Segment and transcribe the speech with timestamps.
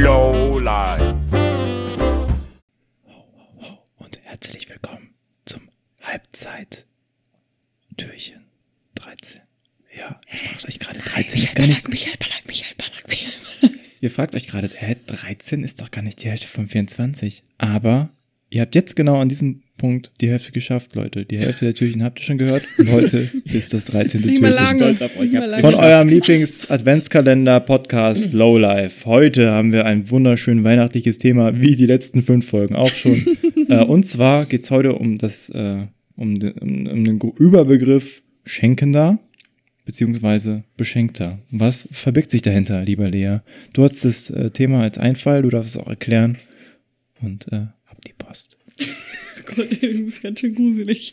[0.00, 1.14] Low Life.
[3.96, 5.68] und herzlich willkommen zum
[6.02, 8.44] Halbzeit-Türchen
[8.96, 9.40] 13.
[9.96, 11.88] Ja, ihr fragt euch gerade, 13 ist gar nicht.
[11.88, 13.32] Michael Ballack, Michael Ballack, Michael.
[14.00, 17.44] Ihr fragt euch gerade, hä, 13 ist doch gar nicht die Hälfte von 24.
[17.58, 18.10] Aber
[18.54, 21.24] ihr habt jetzt genau an diesem Punkt die Hälfte geschafft, Leute.
[21.24, 22.62] Die Hälfte der Türchen habt ihr schon gehört.
[22.78, 24.20] Und heute ist das 13.
[24.20, 24.76] Nicht mehr Türchen.
[24.76, 25.30] stolz auf euch.
[25.60, 29.04] Von eurem Lieblings-Adventskalender-Podcast Lowlife.
[29.06, 33.26] Heute haben wir ein wunderschön weihnachtliches Thema, wie die letzten fünf Folgen auch schon.
[33.68, 38.22] äh, und zwar geht es heute um das, äh, um, den, um, um den Überbegriff
[38.44, 39.18] Schenkender
[39.84, 41.40] beziehungsweise Beschenkter.
[41.50, 43.38] Was verbirgt sich dahinter, lieber Lea?
[43.72, 46.38] Du hast das äh, Thema als Einfall, du darfst es auch erklären.
[47.20, 47.66] Und äh,
[48.18, 48.56] Post.
[49.46, 51.12] Gott, du bist ganz schön gruselig.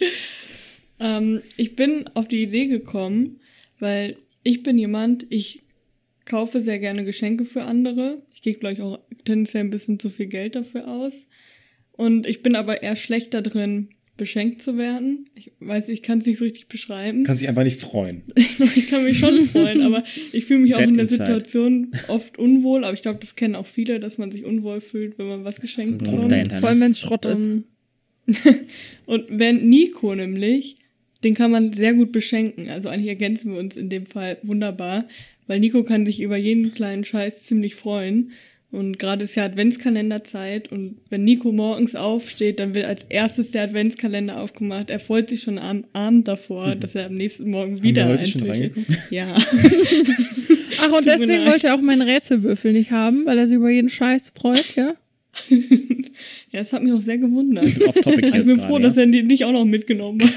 [1.00, 3.40] Ähm, ich bin auf die Idee gekommen,
[3.80, 5.64] weil ich bin jemand, ich
[6.26, 8.22] kaufe sehr gerne Geschenke für andere.
[8.34, 11.28] Ich gebe, glaube ich, auch tendenziell ein bisschen zu viel Geld dafür aus.
[11.92, 13.90] Und ich bin aber eher schlechter drin,
[14.22, 15.26] beschenkt zu werden.
[15.34, 17.24] Ich weiß, ich kann es nicht so richtig beschreiben.
[17.24, 18.22] Kann sich einfach nicht freuen.
[18.36, 21.24] ich kann mich schon freuen, aber ich fühle mich auch That in der inside.
[21.24, 22.84] Situation oft unwohl.
[22.84, 25.60] Aber ich glaube, das kennen auch viele, dass man sich unwohl fühlt, wenn man was
[25.60, 26.54] geschenkt Druck bekommt.
[26.60, 27.50] Vor allem, wenn es Schrott ist.
[29.08, 30.76] Und wenn Nico nämlich,
[31.24, 32.70] den kann man sehr gut beschenken.
[32.70, 35.08] Also eigentlich ergänzen wir uns in dem Fall wunderbar,
[35.48, 38.34] weil Nico kann sich über jeden kleinen Scheiß ziemlich freuen.
[38.72, 43.64] Und gerade ist ja Adventskalenderzeit und wenn Nico morgens aufsteht, dann wird als erstes der
[43.64, 44.90] Adventskalender aufgemacht.
[44.90, 48.28] Er freut sich schon am Abend davor, dass er am nächsten Morgen wieder wir heute
[48.28, 48.88] schon reingeguckt?
[49.10, 49.36] Ja.
[50.80, 53.90] Ach, und deswegen wollte er auch meinen Rätselwürfel nicht haben, weil er sich über jeden
[53.90, 54.94] Scheiß freut, ja?
[55.50, 57.66] ja, das hat mich auch sehr gewundert.
[57.66, 58.84] Ich bin froh, ja.
[58.84, 60.32] dass er die nicht auch noch mitgenommen hat.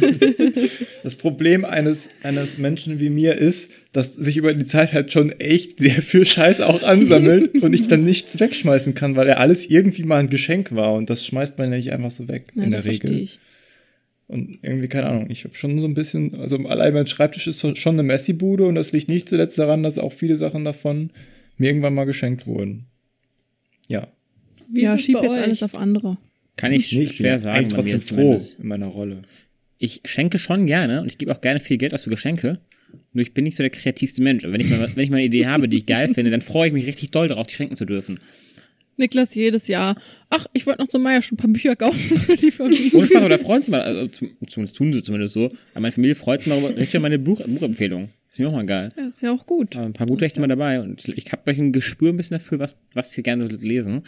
[1.02, 5.30] Das Problem eines, eines Menschen wie mir ist, dass sich über die Zeit halt schon
[5.30, 9.70] echt sehr viel Scheiß auch ansammelt und ich dann nichts wegschmeißen kann, weil er alles
[9.70, 12.64] irgendwie mal ein Geschenk war und das schmeißt man ja nicht einfach so weg ja
[12.64, 13.12] in der Regel.
[13.12, 13.38] ich.
[14.28, 17.60] Und irgendwie, keine Ahnung, ich habe schon so ein bisschen, also allein mein Schreibtisch ist
[17.78, 21.10] schon eine Messi-Bude und das liegt nicht zuletzt daran, dass auch viele Sachen davon
[21.56, 22.86] mir irgendwann mal geschenkt wurden.
[23.88, 24.08] Ja.
[24.68, 25.38] Wie ja, schieb jetzt euch?
[25.38, 26.18] alles auf andere.
[26.56, 27.58] Kann ich ich bin schwer sagen.
[27.58, 29.22] eigentlich bei mir trotzdem froh in meiner Rolle.
[29.78, 32.58] Ich schenke schon gerne und ich gebe auch gerne viel Geld aus für Geschenke.
[33.12, 34.44] Nur ich bin nicht so der kreativste Mensch.
[34.44, 36.40] Und wenn ich mal, wenn ich mal eine Idee habe, die ich geil finde, dann
[36.40, 38.18] freue ich mich richtig doll darauf, die schenken zu dürfen.
[38.96, 39.96] Niklas jedes Jahr.
[40.30, 42.92] Ach, ich wollte noch zum Meier schon ein paar Bücher kaufen für die Familie.
[42.94, 45.46] Ohne Spaß, aber da freuen sie mal, also zum, zumindest tun sie zumindest so.
[45.46, 48.08] Aber meine Familie freut sich mal über richtig meine Buch, Buchempfehlung.
[48.26, 48.90] Das finde ich auch mal geil.
[48.96, 49.76] Ja, ist ja auch gut.
[49.76, 52.38] Aber ein paar gute echt immer dabei und ich habe gleich ein Gespür ein bisschen
[52.38, 54.04] dafür, was, was sie gerne lesen.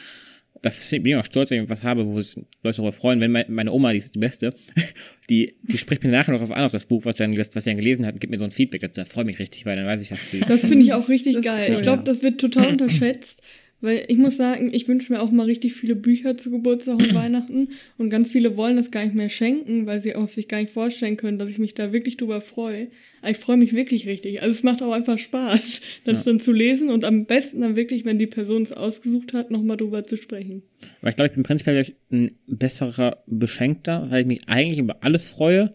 [0.62, 3.20] Da bin ich auch stolz, wenn ich was habe, wo sich Leute darüber freuen.
[3.20, 4.54] Wenn mein- meine Oma, die ist die Beste,
[5.30, 7.70] die, die spricht mir nachher noch auf an, auf das Buch, was, dann, was sie
[7.70, 9.00] dann gelesen hat und gibt mir so ein Feedback dazu.
[9.00, 10.41] Da freue mich richtig, weil dann weiß ich, dass sie.
[10.41, 11.66] Das finde ich auch richtig Das geil.
[11.70, 12.04] cool, ich glaube, ja.
[12.04, 13.42] das wird total unterschätzt,
[13.80, 17.14] weil ich muss sagen, ich wünsche mir auch mal richtig viele Bücher zu Geburtstag und
[17.14, 20.60] Weihnachten und ganz viele wollen das gar nicht mehr schenken, weil sie auch sich gar
[20.60, 22.88] nicht vorstellen können, dass ich mich da wirklich drüber freue.
[23.20, 24.42] Aber ich freue mich wirklich richtig.
[24.42, 28.04] Also es macht auch einfach Spaß, das dann zu lesen und am besten dann wirklich,
[28.04, 30.62] wenn die Person es ausgesucht hat, nochmal drüber zu sprechen.
[31.00, 35.02] Aber ich glaube, ich bin prinzipiell ich, ein besserer Beschenkter, weil ich mich eigentlich über
[35.02, 35.74] alles freue,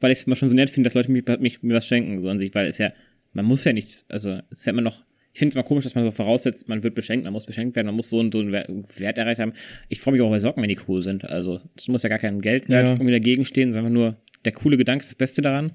[0.00, 2.20] weil ich es immer schon so nett finde, dass Leute mich, mich, mir was schenken,
[2.20, 2.92] so an sich, weil es ja,
[3.32, 5.84] man muss ja nichts, also es ist ja immer noch, ich finde es immer komisch,
[5.84, 8.32] dass man so voraussetzt, man wird beschenkt, man muss beschenkt werden, man muss so und
[8.32, 9.52] so einen Wer- Wert erreicht haben.
[9.88, 11.24] Ich freue mich auch bei Socken, wenn die cool sind.
[11.24, 12.92] Also es muss ja gar kein Geldwert Ja.
[12.94, 15.72] irgendwie dagegen stehen, sondern nur der coole Gedanke ist das Beste daran.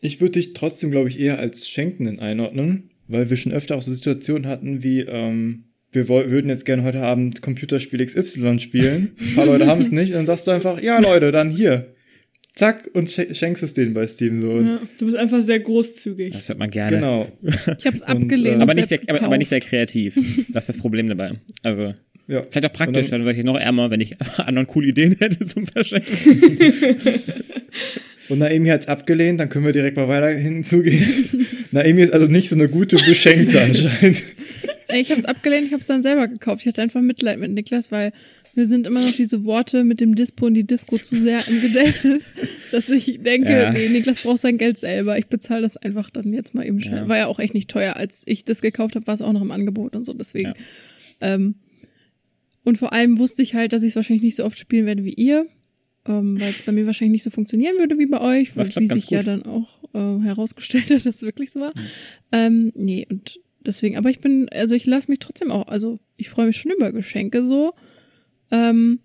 [0.00, 3.82] Ich würde dich trotzdem, glaube ich, eher als Schenkenden einordnen, weil wir schon öfter auch
[3.82, 9.12] so Situationen hatten wie, ähm, wir würden jetzt gerne heute Abend Computerspiel XY spielen.
[9.20, 10.10] Ein paar Leute haben es nicht.
[10.10, 11.94] Und dann sagst du einfach, ja Leute, dann hier.
[12.60, 14.60] Zack, und sch schenkst es denen bei Steam so.
[14.60, 16.32] Ja, du bist einfach sehr großzügig.
[16.32, 16.96] Das hört man gerne.
[16.96, 17.26] Genau.
[17.42, 18.46] Ich habe es Und, abgelehnt.
[18.46, 20.16] äh, und Aber nicht, sehr, aber, aber nicht sehr kreativ.
[20.52, 21.32] Das ist das Problem dabei.
[21.62, 21.94] Also,
[22.28, 22.42] Ja.
[22.50, 25.44] vielleicht auch praktisch, dann- dann wäre ich noch ärmer, wenn ich anderen coole Ideen hätte
[25.46, 26.12] zum Verschenken.
[28.28, 31.28] Und Naomi hat es abgelehnt, dann können wir direkt mal weiter hinzugehen.
[31.72, 34.22] Naomi ist also nicht so eine gute Beschenkte anscheinend.
[34.92, 36.60] Nee, ich habe es abgelehnt, ich habe es dann selber gekauft.
[36.62, 38.12] Ich hatte einfach Mitleid mit Niklas, weil
[38.54, 41.60] mir sind immer noch diese Worte mit dem Dispo und die Disco zu sehr im
[41.60, 42.22] Gedächtnis,
[42.72, 43.72] dass ich denke, Ja.
[43.72, 45.18] nee, Niklas braucht sein Geld selber.
[45.18, 47.02] Ich bezahle das einfach dann jetzt mal eben schnell.
[47.02, 47.08] Ja.
[47.08, 47.96] War ja auch echt nicht teuer.
[47.96, 50.48] Als ich das gekauft habe, war es auch noch im Angebot und so, deswegen.
[50.48, 50.54] Ja.
[51.34, 51.56] Ähm,
[52.64, 55.04] und vor allem wusste ich halt, dass ich es wahrscheinlich nicht so oft spielen werde
[55.04, 55.46] wie ihr,
[56.06, 58.82] ähm, weil es bei mir wahrscheinlich nicht so funktionieren würde wie bei euch, Was weil,
[58.82, 59.28] wie sich ja gut.
[59.28, 61.72] dann auch äh, herausgestellt hat, dass es wirklich so war.
[62.32, 66.28] Ähm, nee, und deswegen, aber ich bin, also ich lasse mich trotzdem auch, also ich
[66.28, 67.74] freue mich schon über Geschenke so.
[68.50, 69.00] Ähm,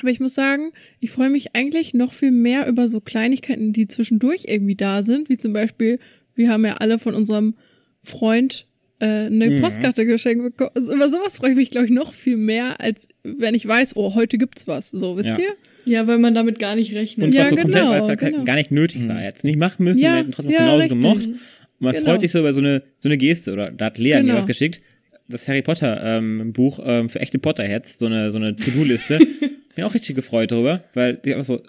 [0.00, 3.86] aber ich muss sagen, ich freue mich eigentlich noch viel mehr über so Kleinigkeiten, die
[3.86, 6.00] zwischendurch irgendwie da sind, wie zum Beispiel,
[6.34, 7.54] wir haben ja alle von unserem
[8.02, 8.66] Freund
[9.00, 9.60] äh, eine Mhm.
[9.60, 10.70] Postkarte geschenkt bekommen.
[10.74, 13.96] Also über sowas freue ich mich, glaube ich, noch viel mehr, als wenn ich weiß,
[13.96, 14.90] oh, heute gibt's was.
[14.90, 15.38] So, wisst Ja.
[15.38, 15.54] ihr?
[15.92, 17.26] Ja, weil man damit gar nicht rechnet.
[17.26, 18.44] Und Ja, zwar so komplett, genau, weil es ja genau.
[18.44, 19.22] gar nicht nötig war.
[19.22, 21.00] Jetzt nicht machen müssen, Ja, wir hätten trotzdem ja, genauso richtig.
[21.00, 21.24] gemocht.
[21.26, 21.38] Und
[21.80, 22.04] man Genau.
[22.06, 23.52] freut sich so über so eine, so eine Geste.
[23.52, 24.36] Oder da hat Lea mir Genau.
[24.36, 24.80] was geschickt.
[25.28, 29.18] Das Harry Potter ähm, Buch ähm, für echte Potterheads, so eine, so eine To-Do-Liste.
[29.74, 31.62] Bin auch richtig gefreut drüber, weil die einfach so,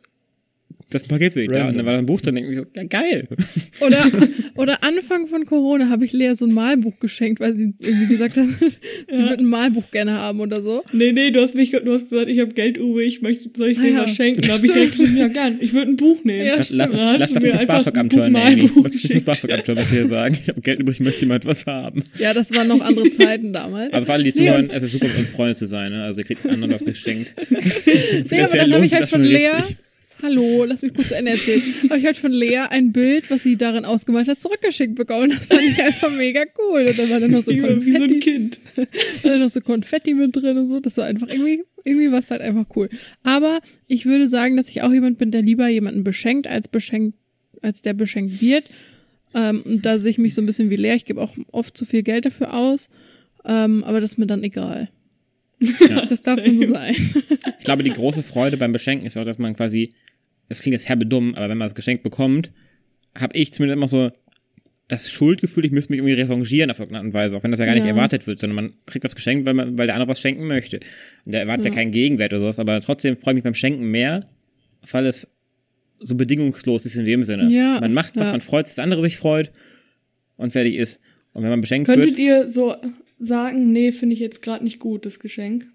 [0.92, 1.68] das Paket dich da.
[1.68, 3.28] Und dann war da ein Buch drin, denke ich so, ja, geil.
[3.82, 4.06] Oder,
[4.56, 8.38] oder Anfang von Corona habe ich Lea so ein Malbuch geschenkt, weil sie irgendwie gesagt
[8.38, 8.46] hat,
[9.10, 9.30] sie Ja.
[9.30, 10.84] würde ein Malbuch gerne haben oder so.
[10.94, 13.70] Nee, nee, du hast mich, du hast gesagt, ich habe Geld übrig, ich möchte, soll
[13.70, 14.04] ich Ah, dir ja.
[14.04, 14.42] was schenken?
[14.44, 16.46] Da habe ich direkt gesagt, ja gern, ich würde ein Buch nehmen.
[16.46, 18.62] Ja, Lass, lass, das, lass das nicht das BAföG abtören, Amy.
[18.64, 19.26] Ist das geschenkt.
[19.26, 20.38] BAföG abtören, was wir hier sagen?
[20.42, 22.02] Ich habe Geld übrig, ich möchte jemand was haben.
[22.18, 23.92] Ja, das waren noch andere Zeiten damals.
[23.92, 25.92] Also für alle, die zuhören, es ist super, mit uns Freunde zu sein.
[25.92, 26.04] Ne?
[26.04, 27.34] Also ihr kriegt anderen was geschenkt.
[27.50, 29.78] Nee, aber dann habe ich halt das von schon Lea, richtig.
[30.22, 33.44] Hallo, lass mich kurz zu Ende erzählen, habe ich halt von Lea ein Bild, was
[33.44, 35.30] sie darin ausgemalt hat, zurückgeschickt bekommen.
[35.30, 36.86] Das fand ich einfach mega cool.
[36.88, 38.60] Und dann war dann noch so war wie so ein Konfetti, Kind.
[38.76, 40.80] war dann noch so Konfetti mit drin und so.
[40.80, 42.90] Das war einfach irgendwie, irgendwie war es halt einfach cool.
[43.24, 47.18] Aber ich würde sagen, dass ich auch jemand bin, der lieber jemanden beschenkt, als beschenkt,
[47.62, 48.66] als der beschenkt wird.
[49.34, 50.96] Ähm, und da sehe ich mich so ein bisschen wie Lea.
[50.96, 52.90] Ich gebe auch oft zu viel Geld dafür aus.
[53.44, 54.90] Ähm, aber das ist mir dann egal.
[56.10, 56.96] Das darf dann so sein.
[57.60, 59.90] Ich glaube, die große Freude beim Beschenken ist auch, dass man quasi,
[60.50, 62.52] das klingt jetzt herbe dumm, aber wenn man das Geschenk bekommt,
[63.18, 64.12] habe ich zumindest immer so
[64.88, 67.60] das Schuldgefühl, ich müsste mich irgendwie revanchieren auf irgendeine Art und Weise, auch wenn das
[67.60, 67.90] ja gar nicht Ja.
[67.90, 70.80] erwartet wird, sondern man kriegt das Geschenk, weil, man, weil der andere was schenken möchte.
[71.26, 71.76] Und der erwartet ja, Ja.
[71.76, 74.30] keinen Gegenwert oder sowas, aber trotzdem freue ich mich beim Schenken mehr,
[74.92, 75.28] weil es
[75.98, 77.50] so bedingungslos ist in dem Sinne.
[77.50, 78.32] Ja, man macht, was ja.
[78.34, 79.52] man freut, dass der andere sich freut
[80.38, 81.00] und fertig ist.
[81.34, 82.76] Und wenn man beschenkt Könntet wird, ihr so
[83.20, 85.68] sagen, nee, finde ich jetzt gerade nicht gut, das Geschenk?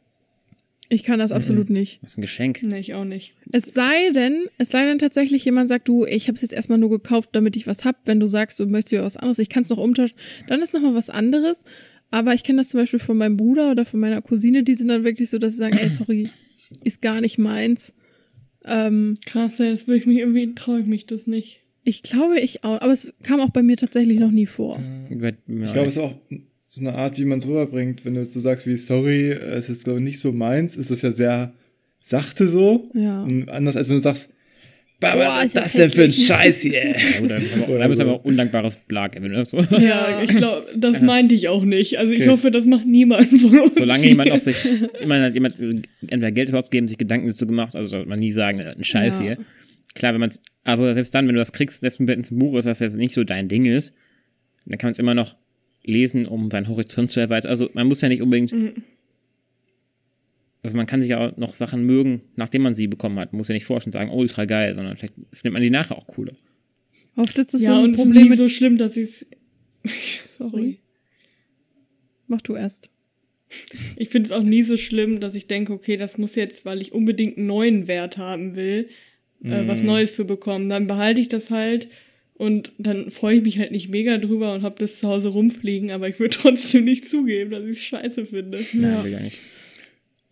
[0.93, 2.01] Ich kann das absolut nicht.
[2.03, 2.63] das ist ein Geschenk.
[2.65, 3.35] Nee, ich auch nicht.
[3.53, 6.79] Es sei denn, es sei denn tatsächlich jemand sagt, du, ich habe es jetzt erstmal
[6.79, 7.97] nur gekauft, damit ich was hab.
[8.07, 10.17] Wenn du sagst, du möchtest ja was anderes, ich kann es noch umtauschen,
[10.49, 11.63] dann ist noch mal was anderes.
[12.11, 14.89] Aber ich kenne das zum Beispiel von meinem Bruder oder von meiner Cousine, die sind
[14.89, 16.29] dann wirklich so, dass sie sagen, ey, sorry,
[16.85, 17.95] ist gar nicht meins.
[18.65, 21.61] Ähm, Krass, ja, das würde ich mich irgendwie, traue ich mich das nicht.
[21.85, 24.83] ich glaube, ich auch, aber es kam auch bei mir tatsächlich noch nie vor.
[25.09, 26.17] Ich glaube, es ist auch
[26.73, 28.05] so eine Art, wie man es rüberbringt.
[28.05, 31.03] Wenn du so sagst wie, sorry, es ist glaube ich nicht so meins, ist das
[31.03, 31.53] ja sehr
[32.01, 32.89] sachte so.
[32.95, 33.23] Ja.
[33.25, 34.33] Und anders als wenn du sagst,
[35.01, 36.13] Boah, was ist das denn für ein.
[36.13, 36.73] Scheiß hier?
[36.91, 38.05] Ja, gut, dann ist aber, Oder dann ist so.
[38.05, 39.57] aber auch undankbares Blag, wenn du so.
[39.57, 41.99] Ja, ich glaube, das meinte ich auch nicht.
[41.99, 42.29] Also ich Okay.
[42.29, 43.77] hoffe, das macht niemand von uns.
[43.79, 44.11] Solange hier.
[44.11, 44.57] jemand auf sich,
[45.01, 45.55] immerhin hat jemand
[46.03, 48.85] entweder Geld dafür ausgegeben, sich Gedanken dazu gemacht, also sollte man nie sagen, äh, ein
[48.85, 49.25] Scheiß Ja.
[49.25, 49.37] hier.
[49.95, 52.39] Klar, wenn man es, aber selbst dann, wenn du das kriegst, selbst wenn es ein
[52.39, 53.95] Buch ist, was jetzt nicht so dein Ding ist,
[54.67, 55.35] dann kann man es immer noch
[55.83, 57.51] lesen, um seinen Horizont zu erweitern.
[57.51, 58.53] Also man muss ja nicht unbedingt,
[60.63, 63.33] also man kann sich ja auch noch Sachen mögen, nachdem man sie bekommen hat.
[63.33, 65.71] Man muss ja nicht forschen und sagen, oh, ultra geil, sondern vielleicht findet man die
[65.71, 66.35] nachher auch cooler.
[67.17, 69.09] Oft ist das ja, so ein und es ist Problem nie so schlimm, dass ich
[69.09, 69.27] es.
[70.39, 70.79] Sorry.
[72.27, 72.91] Mach du erst.
[73.97, 76.81] Ich finde es auch nie so schlimm, dass ich denke, okay, das muss jetzt, weil
[76.81, 78.89] ich unbedingt einen neuen Wert haben will,
[79.43, 79.69] äh, Mhm.
[79.69, 80.69] was Neues für bekommen.
[80.69, 81.89] Dann behalte ich das halt
[82.41, 85.91] und dann freue ich mich halt nicht mega drüber und habe das zu Hause rumfliegen,
[85.91, 88.59] aber ich würde trotzdem nicht zugeben, dass ich es scheiße finde.
[88.73, 89.05] Ja.
[89.05, 89.37] will gar nicht.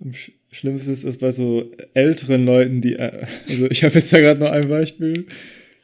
[0.00, 4.12] Am sch- schlimmsten ist es bei so älteren Leuten, die, äh, also ich habe jetzt
[4.12, 5.26] da gerade noch ein Beispiel.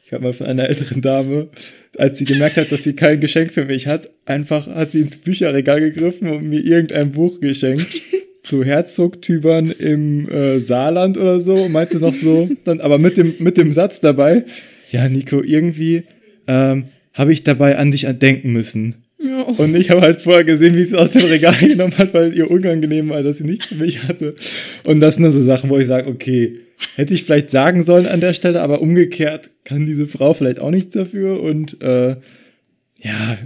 [0.05, 1.49] Ich habe mal von einer älteren Dame,
[1.97, 5.17] als sie gemerkt hat, dass sie kein Geschenk für mich hat, einfach hat sie ins
[5.17, 7.87] Bücherregal gegriffen und mir irgendein Buch geschenkt.
[8.43, 13.33] zu Herzogtümern im äh, Saarland oder so und meinte noch so, dann aber mit dem,
[13.39, 14.45] mit dem Satz dabei,
[14.91, 16.03] ja, Nico, irgendwie
[16.47, 18.95] ähm, habe ich dabei an dich denken müssen.
[19.17, 19.43] Ja.
[19.43, 22.33] Und ich habe halt vorher gesehen, wie sie es aus dem Regal genommen hat, weil
[22.35, 24.35] ihr unangenehm war, dass sie nichts für mich hatte.
[24.83, 26.59] Und das sind dann so Sachen, wo ich sage, okay,
[26.95, 30.71] hätte ich vielleicht sagen sollen an der Stelle, aber umgekehrt kann diese Frau vielleicht auch
[30.71, 31.41] nichts dafür.
[31.41, 32.17] Und äh,
[32.99, 33.37] ja,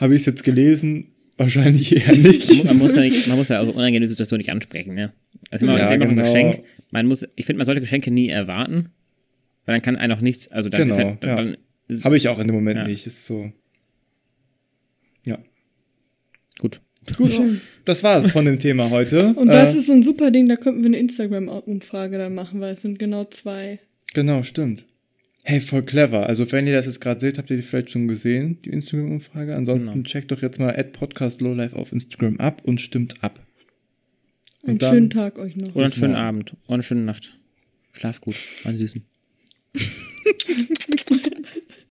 [0.00, 1.08] habe ich es jetzt gelesen?
[1.36, 2.64] Wahrscheinlich eher nicht.
[2.64, 5.12] Man muss ja nicht, man muss ja also unangenehme Situation nicht ansprechen, ne?
[5.50, 6.26] Also immer, Ja, ist immer noch ein genau.
[6.26, 6.62] Geschenk.
[6.90, 8.88] Man muss, ich finde, man sollte Geschenke nie erwarten,
[9.66, 11.36] weil dann kann einen auch nichts, also dann ist Genau, halt, ja.
[11.36, 11.56] dann,
[12.04, 12.86] Habe ich auch in dem Moment Ja.
[12.86, 13.06] nicht.
[13.06, 13.50] Ist so.
[15.26, 15.38] Ja.
[16.58, 16.80] gut.
[17.16, 17.40] Gut,
[17.86, 19.32] das war's von dem Thema heute.
[19.36, 22.60] Und das äh, ist so ein super Ding, da könnten wir eine Instagram-Umfrage dann machen,
[22.60, 23.78] weil es sind genau zwei.
[24.12, 24.84] Genau, stimmt.
[25.42, 26.26] Hey, voll clever.
[26.26, 29.56] Also, wenn ihr das jetzt gerade seht, habt ihr die vielleicht schon gesehen, die Instagram-Umfrage.
[29.56, 30.06] Ansonsten Genau.
[30.06, 33.40] checkt doch jetzt mal @podcastlowlife auf Instagram ab und stimmt ab.
[34.60, 35.74] Und Einen dann- schönen Tag euch noch.
[35.74, 36.14] Oder einen schönen.
[36.16, 36.52] Abend.
[36.66, 37.38] Oder eine schöne Nacht.
[37.92, 38.36] Schlaf gut.
[38.64, 39.02] Einen süßen.